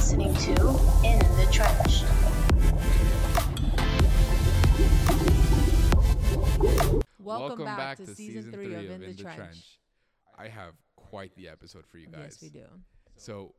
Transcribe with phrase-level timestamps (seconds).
[0.00, 0.52] listening to
[1.04, 2.04] In the Trench.
[7.18, 9.78] Welcome, back, to, season, three, of In the, Trench.
[10.38, 12.38] I have quite the episode for you guys.
[12.40, 12.64] Yes, we do.
[13.16, 13.54] So,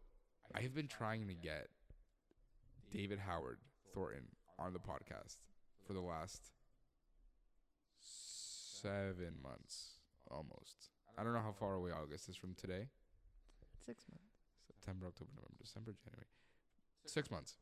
[0.55, 1.67] I have been trying to get
[2.91, 3.59] David Howard
[3.93, 4.23] Thornton
[4.57, 5.37] on the podcast
[5.85, 6.49] for the last
[7.99, 9.99] seven months,
[10.31, 10.89] almost.
[11.19, 12.87] I don't know how far away August is from today.
[13.85, 14.30] Six months.
[14.81, 16.25] September, October, November, December, January.
[17.05, 17.55] Six months.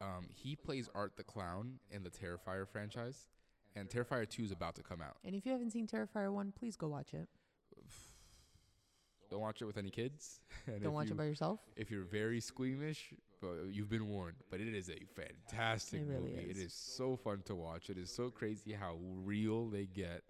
[0.00, 3.28] Um, he plays Art the Clown in the Terrifier franchise,
[3.74, 5.16] and Terrifier 2 is about to come out.
[5.24, 7.28] And if you haven't seen Terrifier 1, please go watch it.
[9.30, 10.40] Don't watch it with any kids.
[10.66, 11.60] And Don't watch you, it by yourself.
[11.76, 14.36] If you're very squeamish, but you've been warned.
[14.50, 16.50] But it is a fantastic It really movie.
[16.50, 16.58] is.
[16.58, 17.90] It is so fun to watch.
[17.90, 20.22] It is so crazy how real they get.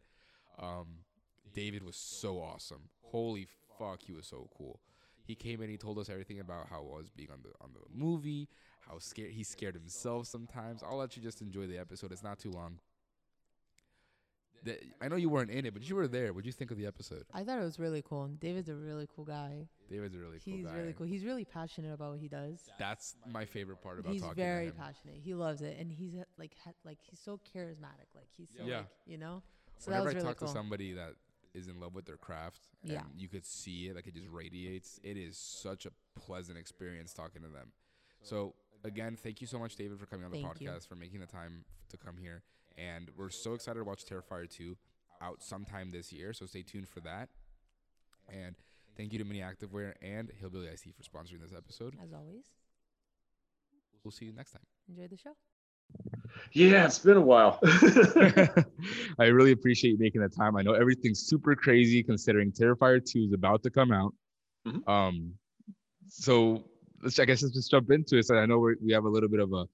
[0.58, 0.86] Um,
[1.52, 2.88] David was so awesome.
[3.02, 3.46] Holy
[3.78, 4.80] fuck, he was so cool.
[5.24, 5.70] He came in.
[5.70, 8.48] He told us everything about how it was being on the on the movie.
[8.80, 10.82] How scared he scared himself sometimes.
[10.82, 12.12] I'll let you just enjoy the episode.
[12.12, 12.78] It's not too long.
[14.64, 16.32] The, I know you weren't in it, but you were there.
[16.32, 17.24] What'd you think of the episode?
[17.34, 18.28] I thought it was really cool.
[18.40, 19.68] David's a really cool guy.
[19.90, 20.74] David's a really cool He's guy.
[20.74, 21.06] really cool.
[21.06, 22.60] He's really passionate about what he does.
[22.78, 24.64] That's my favorite part about He's talking very to him.
[24.64, 25.16] He's very passionate.
[25.22, 28.08] He loves it, and he's like, ha- like he's so charismatic.
[28.14, 28.78] Like he's so, Yeah.
[28.78, 29.42] like, you know.
[29.76, 30.48] So Whenever that was I really talk cool.
[30.48, 31.12] to somebody that
[31.54, 33.04] is in love with their craft, and Yeah.
[33.14, 34.98] you could see it, like it just radiates.
[35.02, 37.72] It is such a pleasant experience talking to them.
[38.22, 40.68] So again, thank you so much, David, for coming on the Thank you.
[40.68, 42.42] podcast, for making the time to come here,
[42.76, 44.76] and we're so excited to watch Terrifier 2
[45.20, 46.32] out sometime this year.
[46.32, 47.28] So stay tuned for that.
[48.28, 48.56] And
[48.96, 51.96] thank you to Mini Activewear and Hillbilly IC for sponsoring this episode.
[52.02, 52.50] As always,
[54.02, 54.66] We'll see you next time.
[54.88, 55.34] enjoy the show.
[56.52, 57.58] Yeah, it's been a while.
[59.18, 60.56] I really appreciate you making the time.
[60.56, 64.14] I know everything's super crazy considering Terrifier 2 is about to come out.
[64.66, 64.88] Mhm.
[64.88, 65.34] Um,
[66.08, 66.64] so
[67.02, 68.26] let's I guess let's just jump into it.
[68.26, 69.66] So I know we have a little bit of a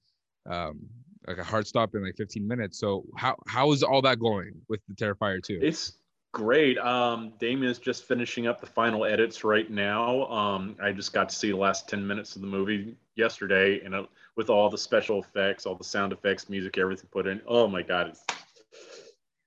[0.53, 0.81] um,
[1.27, 2.79] like a hard stop in like 15 minutes.
[2.79, 5.61] So how how is all that going with the Terrifier 2?
[5.63, 5.93] it's
[6.33, 6.79] great.
[6.79, 10.27] Um, Damien is just finishing up the final edits right now.
[10.27, 13.95] Um, I just got to see the last 10 minutes of the movie yesterday, and
[13.95, 14.05] uh,
[14.37, 17.41] with all the special effects, all the sound effects, music, everything put in.
[17.47, 18.25] Oh my God, it's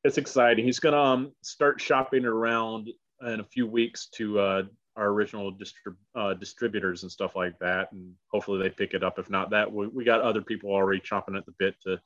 [0.04, 0.66] it's exciting.
[0.66, 2.90] He's gonna um, start shopping around
[3.26, 4.64] in a few weeks to uh,
[4.98, 9.18] our original distrib- uh, distributors and stuff like that, and hopefully they pick it up.
[9.18, 12.02] If not that, we, we got other people already chomping at the bit to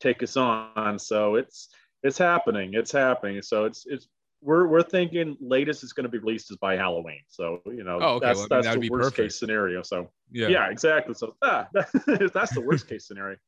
[0.00, 0.98] take us on.
[0.98, 1.68] So it's
[2.02, 2.74] it's happening.
[2.74, 3.40] It's happening.
[3.42, 4.08] So it's it's
[4.40, 7.20] we're we're thinking latest is going to be released is by Halloween.
[7.28, 8.26] So you know Oh, okay.
[8.26, 9.16] that's Well, I mean, that's the be worst perfect.
[9.16, 9.82] case scenario.
[9.82, 11.14] So yeah, yeah, exactly.
[11.14, 13.36] So ah, that's the worst case scenario.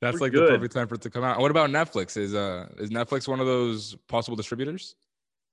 [0.00, 1.38] That's We're like the perfect time for it to come out.
[1.40, 2.16] What about Netflix?
[2.16, 4.96] Is uh is Netflix one of those possible distributors?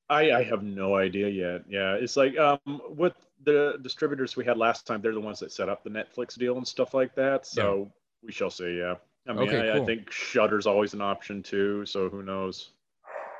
[0.09, 1.64] I, I have no idea yet.
[1.68, 5.52] Yeah, it's like um, with the distributors we had last time, they're the ones that
[5.52, 7.46] set up the Netflix deal and stuff like that.
[7.46, 7.91] So
[8.24, 8.78] we shall see.
[8.78, 8.96] Yeah,
[9.28, 9.86] I mean, Okay, I, I cool.
[9.86, 11.86] think Shudder's always an option too.
[11.86, 12.72] So who knows?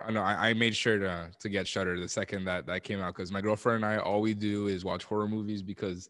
[0.06, 3.00] I know I, I made sure to to get Shudder the second that that came
[3.02, 6.10] out because my girlfriend and I all we do is watch horror movies because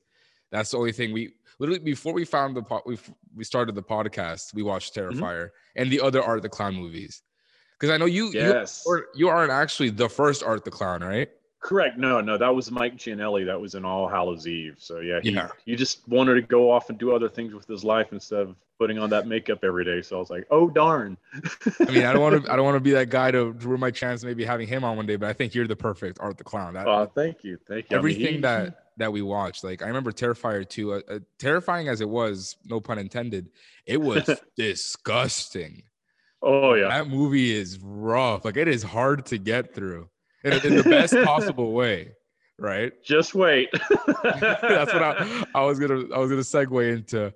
[0.51, 2.97] that's the only thing we literally before we found the pod we
[3.35, 5.23] we started the podcast we watched Mm-hmm.
[5.23, 7.23] Terrifier and the other Art the Clown movies
[7.79, 11.29] because I know you Yes, you, you aren't actually the first Art the Clown right
[11.63, 11.97] correct.
[11.97, 13.45] No, no, that was Mike Giannelli.
[13.45, 14.75] That was in All Hallows Eve.
[14.79, 15.49] So yeah, he Yeah.
[15.65, 18.55] he just wanted to go off and do other things with his life instead of
[18.79, 20.01] putting on that makeup every day.
[20.01, 21.17] So I was like, oh darn.
[21.87, 23.79] I mean I don't want to I don't want to be that guy to ruin
[23.79, 26.37] my chance maybe having him on one day but I think you're the perfect Art
[26.37, 27.97] the Clown that Oh, thank you, thank you.
[27.97, 31.19] I mean, everything he- that that we watched like i remember terrifier 2 uh, uh,
[31.37, 33.47] terrifying as it was no pun intended
[33.85, 34.27] it was
[34.57, 35.83] disgusting
[36.41, 36.87] Oh yeah.
[36.89, 40.09] that movie is rough like it is hard to get through
[40.43, 42.13] in, in the best possible way
[42.57, 43.69] right Just wait.
[43.73, 47.33] that's what I, I was gonna i was gonna segue into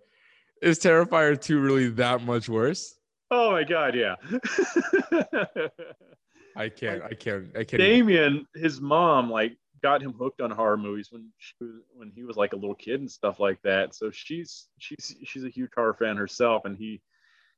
[0.62, 2.96] is terrifier 2 really that much worse
[3.34, 4.16] Oh my god, yeah.
[6.58, 10.52] i can't i can't i can't even- Damien, his mom, like got him hooked on
[10.52, 13.60] horror movies when she was, when he was like a little kid and stuff like
[13.64, 13.96] that.
[13.96, 17.02] So she's she's she's a huge horror fan herself, and he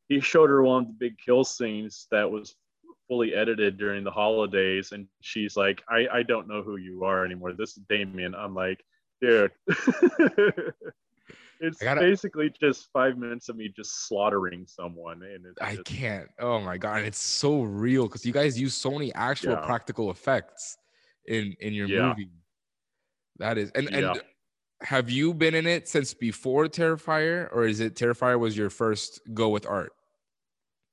[0.09, 2.55] he showed her one of the big kill scenes that was
[3.07, 7.25] fully edited during the holidays, and she's like, I I don't know who you are
[7.25, 7.53] anymore.
[7.53, 8.35] This is Damien.
[8.35, 8.83] I'm like,
[9.21, 9.51] dude.
[11.59, 16.29] It's gotta- basically just five minutes of me just slaughtering someone, and I just- can't.
[16.39, 19.65] Oh my god, and it's so real because you guys use so many actual Yeah.
[19.65, 20.77] practical effects
[21.27, 22.09] in in your Yeah.
[22.09, 22.29] movie.
[23.37, 24.11] That is, and Yeah.
[24.13, 24.21] and
[24.81, 29.21] have you been in it since before Terrifier, or is it Terrifier was your first
[29.33, 29.93] go with art?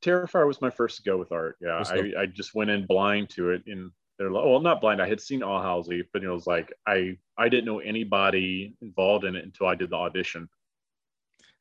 [0.03, 1.57] Terrifier was my first go with art.
[1.61, 2.23] Yeah, I.
[2.23, 3.91] I just went in blind to it, and
[4.21, 5.01] they're like, oh, well, not blind.
[5.01, 8.77] I had seen All Hallows Eve, but it was like I I didn't know anybody
[8.83, 10.47] involved in it until I did the audition.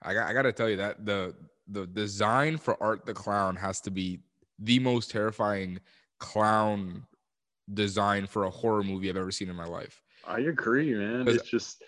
[0.01, 1.33] I got, I got to tell you that the
[1.69, 4.19] the design for Art the Clown has to be
[4.59, 5.79] the most terrifying
[6.19, 7.05] clown
[7.73, 10.01] design for a horror movie I've ever seen in my life.
[10.27, 11.29] I agree, man.
[11.29, 11.81] It's just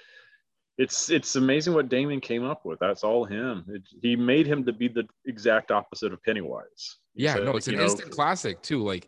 [0.82, 2.80] it's it's amazing what Damien came up with.
[2.80, 3.64] That's all him.
[3.68, 6.98] It, he made him to be the exact opposite of Pennywise.
[7.14, 8.84] Yeah, no, it's an know, instant classic too.
[8.84, 9.08] Like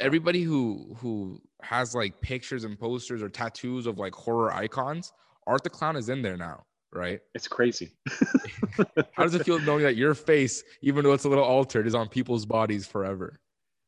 [0.00, 5.12] everybody who who has like pictures and posters or tattoos of like horror icons,
[5.46, 7.20] Art the Clown is in there now, right?
[7.36, 7.92] It's crazy.
[9.12, 11.94] How does it feel knowing that your face, even though it's a little altered, is
[11.94, 13.38] on people's bodies forever?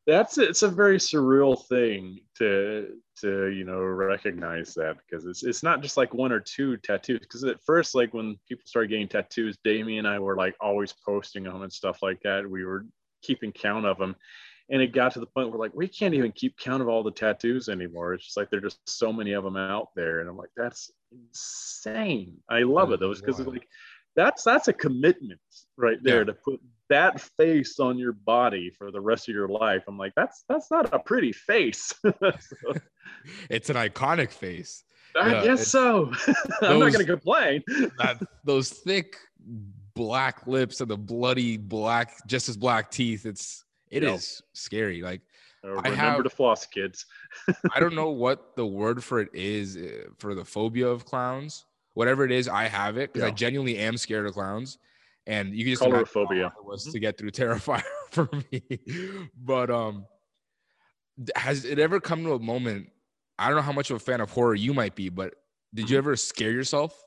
[0.07, 5.63] That's it's a very surreal thing to to you know recognize that because it's it's
[5.63, 7.19] not just like one or two tattoos.
[7.21, 10.93] Because at first like when people started getting tattoos Damien and I were like always
[11.05, 12.47] posting them and stuff like that.
[12.49, 12.85] We were
[13.23, 14.15] keeping count of them
[14.69, 17.03] and it got to the point where like we can't even keep count of all
[17.03, 18.13] the tattoos anymore.
[18.13, 20.19] It's just like there's just so many of them out there.
[20.21, 22.37] And I'm like that's insane.
[22.49, 23.13] I love it though.
[23.13, 23.67] Because like
[24.15, 25.39] that's that's a commitment
[25.77, 26.25] right there Yeah.
[26.25, 26.59] to put
[26.89, 29.83] that face on your body for the rest of your life.
[29.87, 31.93] I'm like, that's that's not a pretty face.
[32.03, 32.13] So,
[33.49, 34.83] It's an iconic face.
[35.19, 36.11] I Yeah, guess so.
[36.61, 37.63] I'm not gonna complain.
[37.97, 39.15] That those thick
[39.93, 43.25] black lips and the bloody black, just as black teeth.
[43.25, 44.45] It's it is Yeah.
[44.53, 45.01] scary.
[45.01, 45.21] Like
[45.63, 47.05] Uh, I remember have- to floss, kids.
[47.73, 51.65] I don't know what the word for it is uh, for the phobia of clowns.
[51.93, 54.65] Whatever it is, I have it because I genuinely am scared of clown.
[55.27, 56.47] And you can just Coulrophobia.
[56.47, 59.29] it was to get through Terrifier for me.
[59.37, 60.05] But um,
[61.35, 62.89] has it ever come to a moment?
[63.37, 65.33] I don't know how much of a fan of horror you might be, but
[65.73, 66.97] did you ever scare yourself?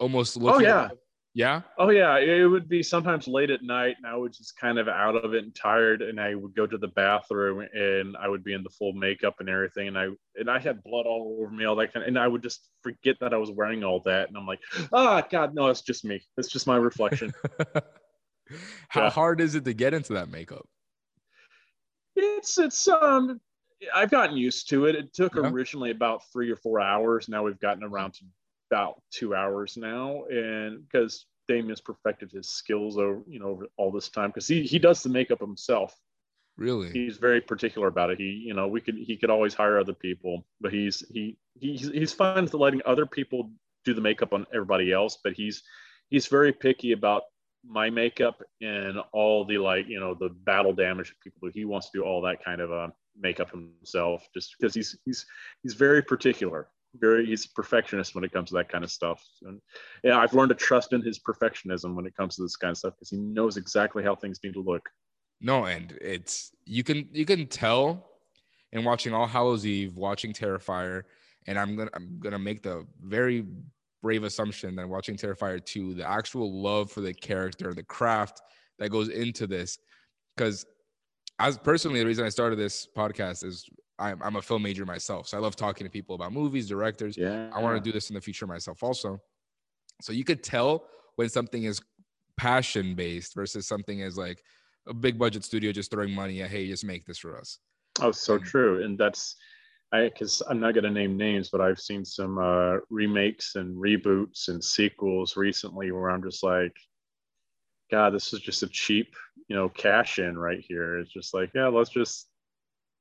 [0.00, 0.48] Almost Mm-hmm.
[0.48, 0.88] Oh yeah.
[1.36, 1.62] Yeah.
[1.78, 2.16] Oh yeah.
[2.18, 5.34] It would be sometimes late at night and I was just kind of out of
[5.34, 8.62] it and tired and I would go to the bathroom and I would be in
[8.62, 11.74] the full makeup and everything and I and I had blood all over me, all
[11.76, 14.36] that kind of and I would just forget that I was wearing all that and
[14.38, 14.60] I'm like,
[14.92, 16.24] ah God, no, it's just me.
[16.38, 17.32] It's just my reflection.
[18.88, 19.10] how Yeah.
[19.10, 20.66] hard is it to get into that makeup?
[22.14, 23.40] It's it's um
[23.94, 24.94] I've gotten used to it.
[24.94, 25.50] It took Yeah.
[25.50, 27.28] originally about three or four hours.
[27.28, 28.24] Now we've gotten around to
[28.70, 33.90] about two hours now, and because Damien's perfected his skills over you know over all
[33.90, 35.94] this time because he he does the makeup himself.
[36.56, 36.90] Really?
[36.90, 38.18] He's very particular about it.
[38.18, 41.88] He you know we could he could always hire other people, but he's he he's
[41.88, 43.50] he's fine with letting other people
[43.84, 45.62] do the makeup on everybody else, but he's
[46.10, 47.22] he's very picky about
[47.66, 51.52] my makeup and all the like you know the battle damage people do.
[51.52, 52.88] He wants to do all that kind of uh,
[53.18, 55.26] makeup himself, just because he's he's
[55.62, 56.68] he's very particular.
[56.96, 59.22] Very, he's a perfectionist when it comes to that kind of stuff.
[59.42, 59.60] And
[60.04, 62.78] yeah, I've learned to trust in his perfectionism when it comes to this kind of
[62.78, 64.88] stuff because he knows exactly how things need to look.
[65.40, 68.10] No, and it's you can you can tell
[68.72, 71.02] in watching All Hallows Eve, watching Terrifier,
[71.46, 73.44] and I'm gonna I'm gonna make the very
[74.02, 78.42] brave assumption that watching Terrifier 2, the actual love for the character, the craft
[78.78, 79.78] that goes into this.
[80.36, 80.66] Because
[81.38, 83.68] as personally, the reason I started this podcast is
[83.98, 85.28] I'm I'm a film major myself.
[85.28, 87.16] So I love talking to people about movies, directors.
[87.16, 89.20] Yeah, I want to do this in the future myself also.
[90.02, 90.86] So you could tell
[91.16, 91.80] when something is
[92.36, 94.42] passion based versus something is like
[94.88, 97.58] a big budget studio just throwing money at, hey, just make this for us.
[98.00, 98.84] Oh, so true.
[98.84, 99.36] And that's,
[99.92, 103.76] I, because I'm not going to name names, but I've seen some uh, remakes and
[103.76, 106.72] reboots and sequels recently where I'm just like,
[107.90, 109.14] God, this is just a cheap,
[109.48, 110.98] you know, cash in right here.
[110.98, 112.28] It's just like, yeah, let's just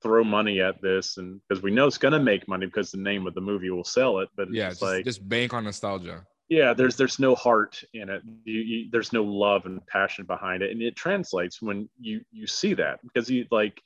[0.03, 1.17] throw money at this.
[1.17, 3.69] And because we know it's going to make money because the name of the movie
[3.71, 4.29] will sell it.
[4.35, 6.25] But Yeah, just like, just bank on nostalgia.
[6.49, 10.61] yeah there's there's no heart in it you, you, there's no love and passion behind
[10.61, 13.81] it and it translates when you you see that because you like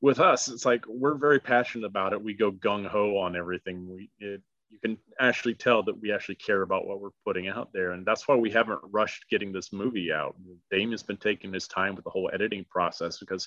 [0.00, 4.10] with us it's like we're very passionate about it we go gung-ho on everything we
[4.18, 7.92] it, you can actually tell that we actually care about what we're putting out there
[7.92, 10.34] and that's why we haven't rushed getting this movie out
[10.70, 13.46] damien's been taking his time with the whole editing process because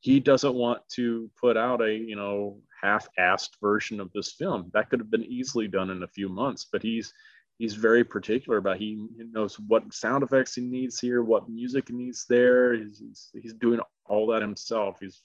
[0.00, 4.90] he doesn't want to put out a you know half-assed version of this film that
[4.90, 7.12] could have been easily done in a few months but he's
[7.58, 11.94] he's very particular about he knows what sound effects he needs here what music he
[11.94, 15.22] needs there he's, he's, he's doing all that himself he's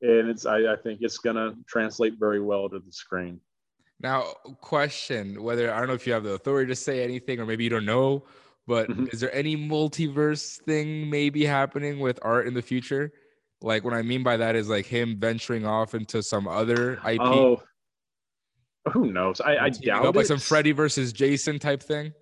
[0.00, 3.40] and it's I, I think it's gonna translate very well to the screen
[4.00, 7.46] Now, question whether I don't know if you have the authority to say anything or
[7.46, 8.24] maybe you don't know,
[8.66, 9.12] but Mhm.
[9.12, 13.12] is there any multiverse thing maybe happening with art in the future?
[13.64, 17.20] Like what I mean by that is like him venturing off into some other IP.
[17.20, 17.62] oh
[18.92, 22.12] who knows i, I doubt up it like some Freddy versus Jason type thing.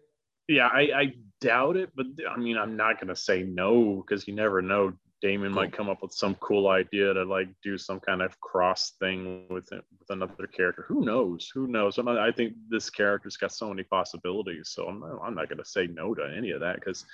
[0.49, 4.35] yeah I, I doubt it but i mean i'm not gonna say no because you
[4.35, 8.23] never know Damien might come up with some cool idea to like do some kind
[8.23, 10.85] of cross thing with it, with another character.
[10.89, 11.49] Who knows?
[11.55, 11.97] Who knows?
[11.97, 14.71] Not, I think this character's got so many possibilities.
[14.75, 17.07] So I'm not, I'm not going to say no to any of that because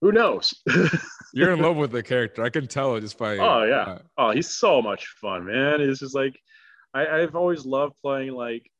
[0.00, 0.54] who knows?
[1.32, 2.42] You're in love with the character.
[2.42, 3.38] I can tell it just by.
[3.38, 3.82] Oh, yeah.
[3.82, 5.80] uh, oh, he's so much fun, man.
[5.80, 6.38] It's just like
[6.94, 8.70] I, I've always loved playing like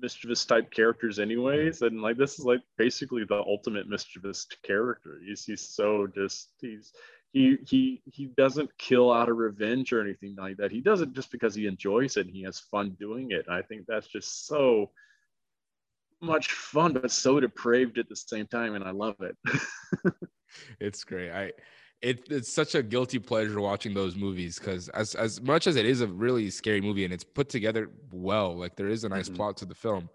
[0.00, 5.44] mischievous type characters anyways and like this is like basically the ultimate mischievous character he's,
[5.44, 6.92] he's so just he's
[7.32, 11.12] he he he doesn't kill out of revenge or anything like that he does it
[11.12, 14.08] just because he enjoys it and he has fun doing it and i think that's
[14.08, 14.90] just so
[16.20, 19.36] much fun but so depraved at the same time and i love it
[20.80, 21.30] it's great.
[21.30, 21.52] I
[22.02, 25.86] it, it's such a guilty pleasure watching those movies because as as much as it
[25.86, 29.28] is a really scary movie and it's put together well, like there is a nice
[29.28, 29.36] Mhm.
[29.36, 30.10] plot to the film.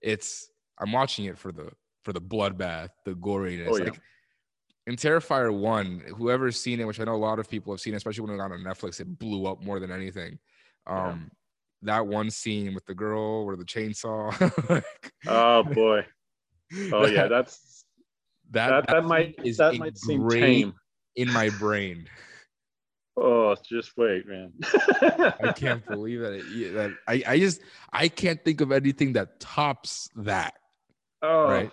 [0.00, 0.48] It's
[0.78, 1.70] I'm watching it for the
[2.02, 3.68] for the bloodbath, the goriness.
[3.68, 3.84] Oh, yeah.
[3.84, 4.00] Like
[4.86, 7.94] in Terrifier one, whoever's seen it, which I know a lot of people have seen,
[7.94, 10.38] especially when it got on Netflix, it blew up more than anything.
[10.86, 11.08] Yeah.
[11.08, 11.30] Um,
[11.82, 14.30] that one scene with the girl or the chainsaw.
[14.70, 16.06] like, oh boy
[16.92, 17.28] oh yeah
[18.50, 20.74] that- that that, might is that might seem tame
[21.16, 22.08] in my brain.
[23.16, 24.52] oh just wait man
[25.40, 26.32] I can't believe that.
[26.34, 27.60] It, that I, I just
[27.92, 30.54] I can't think of anything that tops that.
[31.22, 31.70] Oh, Right.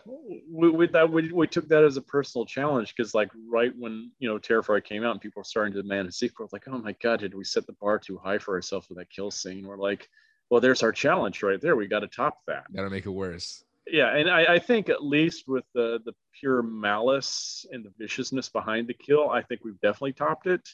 [0.50, 4.10] we, we, that, we, we took that as a personal challenge because, like, right when
[4.20, 6.78] you know Terrifier came out and people were starting to demand a sequel, like, oh
[6.78, 9.68] my god, did we set the bar too high for ourselves with that kill scene?
[9.68, 10.08] We're like,
[10.50, 11.76] well, there's our challenge right there.
[11.76, 12.64] We got to top that.
[12.74, 13.62] Gotta make it worse.
[13.88, 18.50] Yeah, and I, I think at least with the the pure malice and the viciousness
[18.50, 20.68] behind the kill, I think we've definitely topped it.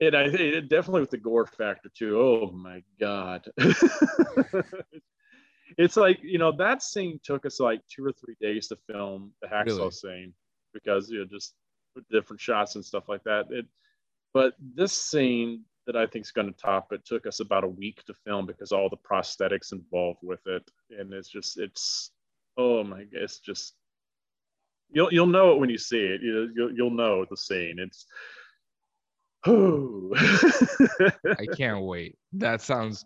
[0.00, 2.18] And I it, definitely with the gore factor too.
[2.20, 3.48] Oh my god.
[5.78, 9.32] it's like, you know, that scene took us like two or three days to film
[9.40, 9.90] the hacksaw Really?
[9.90, 10.34] scene
[10.72, 11.54] because you know, just
[11.94, 13.46] with different shots and stuff like that.
[13.50, 13.66] It
[14.34, 17.68] but this scene that I think is going to top it took us about a
[17.68, 22.10] week to film because all the prosthetics involved with it, and it's just it's
[22.56, 23.74] oh my it's just
[24.90, 26.22] you'll you'll know it when you see it.
[26.22, 27.78] You, you'll you'll know the scene.
[27.78, 28.06] It's
[29.46, 30.12] oh
[31.38, 32.16] I can't wait.
[32.34, 33.04] That sounds.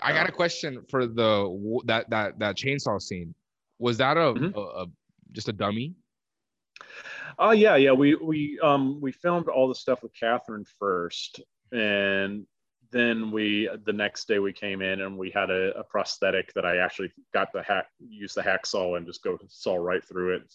[0.00, 3.34] I got a question for the that that that chainsaw scene.
[3.78, 4.54] Was that a, Mhm.
[4.54, 4.86] a, a
[5.32, 5.94] just a dummy?
[7.38, 7.92] Oh yeah, yeah.
[7.92, 11.40] We we um we filmed all the stuff with Catherine first,
[11.72, 12.46] and
[12.92, 16.66] then we the next day we came in and we had a, a prosthetic that
[16.66, 20.54] I actually got the hack use the hacksaw and just go saw right through it.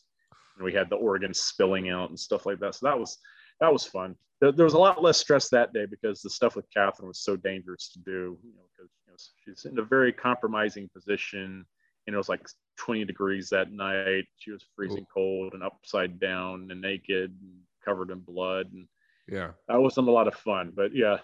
[0.56, 2.76] And we had the organs spilling out and stuff like that.
[2.76, 3.18] So that was
[3.60, 4.16] that was fun.
[4.40, 7.22] There, there was a lot less stress that day because the stuff with Catherine was
[7.22, 8.38] so dangerous to do.
[8.44, 11.66] You know, because you know, she's in a very compromising position.
[12.06, 12.48] And it was like
[12.78, 14.26] 20 degrees that night.
[14.38, 17.52] She was freezing cold and upside down and naked and
[17.84, 18.68] covered in blood.
[18.72, 18.88] And
[19.28, 19.52] Yeah.
[19.68, 20.72] that wasn't a lot of fun.
[20.76, 21.18] But yeah,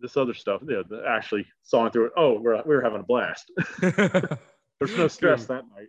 [0.00, 2.12] this other stuff, yeah, the, actually sawing through it.
[2.16, 3.50] Oh, we're, we were having a blast.
[3.80, 5.88] There's no stress that night.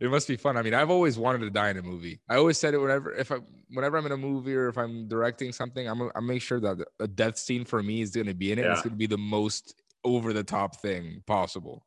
[0.00, 0.56] It must be fun.
[0.56, 2.20] I mean, I've always wanted to die in a movie.
[2.28, 3.36] I always said it whenever if I
[3.70, 6.84] whenever I'm in a movie or if I'm directing something, I'm I make sure that
[6.98, 8.64] a death scene for me is going to be in it.
[8.64, 11.86] and It's going to be the most over the top thing possible.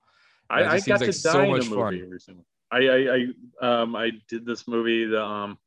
[0.49, 2.09] I, I got seems to like so in a movie fun.
[2.09, 2.43] recently.
[2.71, 3.27] I, I,
[3.61, 5.57] I, um, I did this movie the, um,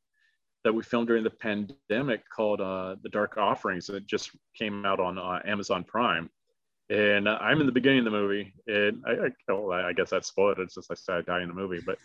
[0.63, 3.87] that we filmed during the pandemic called uh, The Dark Offerings.
[3.87, 6.29] that just came out on uh, Amazon Prime.
[6.89, 10.09] And uh, I'm in the beginning of the movie, and I, I, well, I guess
[10.09, 11.97] that's spoiled it since I said I die in the movie, but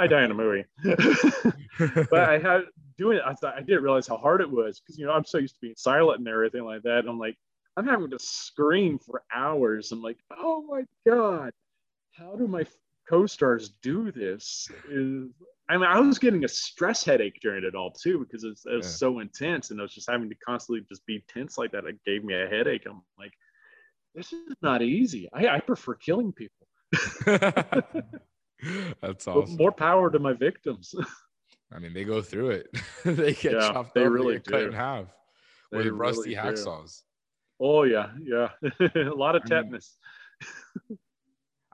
[0.00, 0.64] I die in the movie.
[2.10, 2.62] but I had
[2.98, 3.22] doing it.
[3.24, 5.54] I thought I didn't realize how hard it was because you know I'm so used
[5.54, 6.98] to being silent and everything like that.
[6.98, 7.36] And I'm like,
[7.76, 9.92] I'm having to scream for hours.
[9.92, 11.52] I'm like, oh my god,
[12.10, 12.66] how do my
[13.08, 14.68] co-stars do this?
[14.90, 15.30] Is
[15.72, 18.74] I mean, I was getting a stress headache during it all too because it's, it
[18.74, 18.90] was Yeah.
[18.98, 21.86] so intense, and I was just having to constantly just be tense like that.
[21.86, 22.82] It gave me a headache.
[22.86, 23.32] I'm like,
[24.14, 25.30] this is not easy.
[25.32, 26.66] I, I prefer killing people.
[29.00, 29.56] That's awesome.
[29.56, 30.94] More power to my victims.
[31.74, 32.68] I mean, they go through it.
[33.04, 35.06] they get Yeah, chopped they up, really they cut in half
[35.70, 37.00] They with rusty really hacksaws.
[37.58, 38.48] Oh yeah, yeah,
[38.96, 39.96] a lot of I mean, tetanus.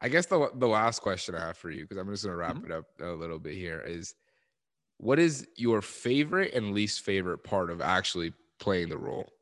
[0.00, 2.58] I guess the the last question I have for you, because I'm just gonna wrap
[2.58, 2.64] Mhm.
[2.64, 4.14] it up a little bit here, is
[4.98, 9.32] what is your favorite and least favorite part of actually playing the role?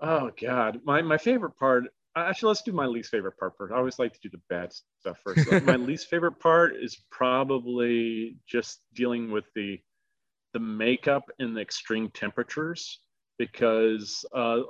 [0.00, 1.84] Oh God, my my favorite part.
[2.16, 3.72] Actually, let's do my least favorite part first.
[3.72, 5.46] I always like to do the bad stuff first.
[5.60, 9.80] My least favorite part is probably just dealing with the
[10.54, 13.02] the makeup and the extreme temperatures
[13.38, 14.62] because uh,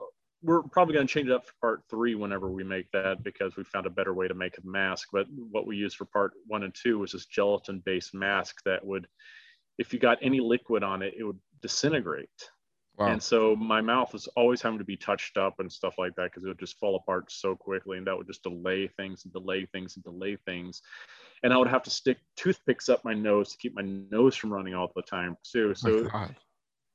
[0.43, 3.57] we're probably going to change it up for part three whenever we make that because
[3.57, 5.09] we found a better way to make a mask.
[5.13, 8.85] But what we used for part one and two was this gelatin based mask that
[8.85, 9.07] would,
[9.79, 12.29] if you got any liquid on it, it would disintegrate.
[12.97, 13.09] Wow.
[13.09, 16.25] And so my mouth was always having to be touched up and stuff like that
[16.25, 19.33] because it would just fall apart so quickly and that would just delay things and
[19.33, 20.83] delay things and delay things.
[21.43, 24.53] And I would have to stick toothpicks up my nose to keep my nose from
[24.53, 25.71] running all the time too.
[25.71, 26.37] Oh So God.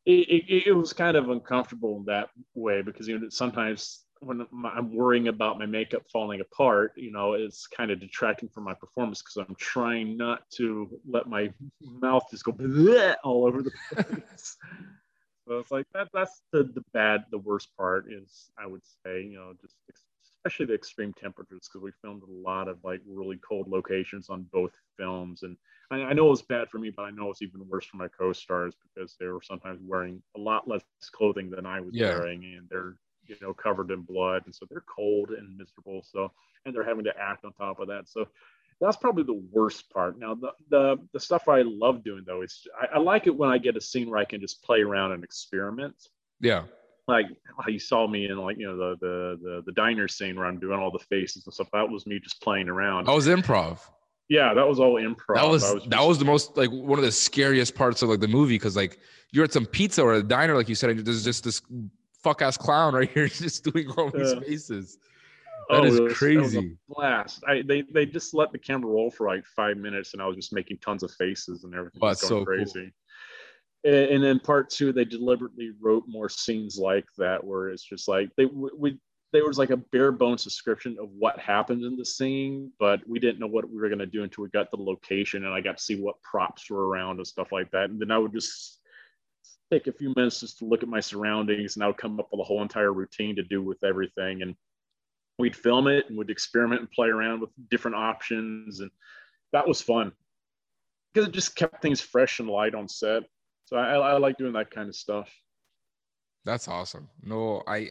[0.05, 4.45] It, it, it was kind of uncomfortable in that way because you know sometimes when
[4.65, 8.74] I'm worrying about my makeup falling apart, you know, it's kind of detracting from my
[8.74, 12.51] performance because I'm trying not to let my mouth just go
[13.24, 14.57] all over the place.
[15.47, 16.09] so it's like that.
[16.13, 19.75] That's the the bad, the worst part is I would say, you know, just
[20.46, 24.46] especially the extreme temperatures because we filmed a lot of like really cold locations on
[24.54, 25.58] both films and
[25.92, 27.98] I, I know it was bad for me, but I know it's even worse for
[27.98, 32.08] my co-stars because they were sometimes wearing a lot less clothing than I was Yeah.
[32.08, 32.96] wearing, and they're
[33.28, 36.04] you know covered in blood, and so they're cold and miserable.
[36.04, 36.32] So
[36.66, 38.08] and they're having to act on top of that.
[38.10, 38.28] So
[38.82, 40.18] that's probably the worst part.
[40.20, 43.50] Now the the, the stuff I love doing though is I, I like it when
[43.50, 46.10] I get a scene where I can just play around and experiment
[46.40, 46.64] Yeah.
[47.07, 47.27] Like
[47.59, 50.45] how you saw me in like you know the the the, the diner scene where
[50.45, 51.69] I'm doing all the faces and stuff.
[51.74, 53.05] That was me just playing around.
[53.07, 53.79] That was improv.
[54.29, 55.35] yeah, that was all improv.
[55.35, 58.19] That was, I that was the most like one of the scariest parts of like
[58.21, 59.00] the movie because like
[59.31, 61.62] you're at some pizza or a diner like you said and there's just this
[62.24, 64.39] fuck ass clown right here just doing all these Yeah.
[64.39, 64.97] faces.
[65.69, 66.77] Oh, that is it was- it was a crazy.
[66.89, 67.43] blast.
[67.47, 70.35] I they they just let the camera roll for like five minutes, and I was
[70.35, 72.00] just making tons of faces and everything.
[72.03, 72.79] Oh, was going so crazy.
[72.79, 72.91] And,
[73.86, 78.30] and then part two, they deliberately wrote more scenes like that, where it's just like
[78.36, 79.00] they we
[79.32, 83.20] there was like a bare bones description of what happened in the scene, but we
[83.20, 85.62] didn't know what we were gonna do until we got to the location, and I
[85.62, 87.89] got to see what props were around and stuff like that.
[87.89, 88.80] And then I would just
[89.72, 92.30] take a few minutes just to look at my surroundings, and I would come up
[92.32, 94.56] with a whole entire routine to do with everything, and
[95.38, 98.80] we'd film it and would experiment and play around with different options.
[98.80, 98.89] And
[99.51, 100.12] that was fun
[101.13, 103.24] because it just kept things fresh and light on set
[103.65, 105.29] so I, I like doing that kind of stuff
[106.45, 107.10] That's awesome.
[107.24, 107.89] No, I,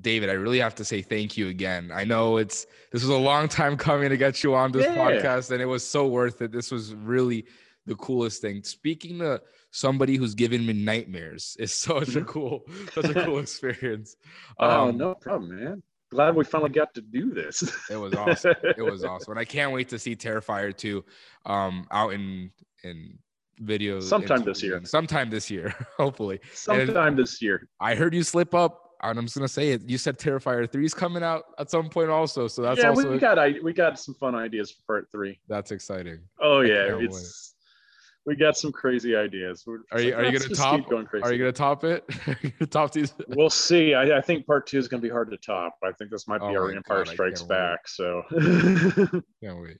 [0.00, 1.90] David, I really have to say thank you again.
[1.94, 4.96] I know it's this was a long time coming to get you on this Yeah.
[4.96, 6.50] podcast, and it was so worth it.
[6.52, 7.46] This was really
[7.86, 8.64] the coolest thing.
[8.64, 14.16] Speaking to somebody who's given me nightmares is such a cool, such a cool experience.
[14.58, 18.54] oh Um, no problem man glad we finally got to do this It was awesome.
[18.62, 21.04] it was awesome, and I can't wait to see Terrifier 2
[21.46, 22.50] um, out in
[22.82, 23.18] in
[23.62, 24.80] videos Sometime this year.
[24.84, 26.40] Sometime this year, hopefully.
[26.52, 29.82] sometime this year I heard you slip up, and I'm just gonna say it.
[29.88, 32.48] You said Terrifier 3 is coming out at some point, also.
[32.48, 35.38] So that's yeah also we got I, we got some fun ideas for part three.
[35.48, 36.20] that's exciting.
[36.40, 37.54] Oh yeah it's
[38.26, 40.90] we got some crazy ideas We're Are you like, are you gonna top?
[40.90, 42.04] going crazy Are you gonna top it?
[42.26, 43.14] Gonna top these?
[43.28, 46.10] we'll see I, I think part two is to be hard to top i think
[46.10, 47.56] this might be Oh our my empire God, strikes can't wait.
[47.56, 48.22] back so
[49.42, 49.76] Can't wait.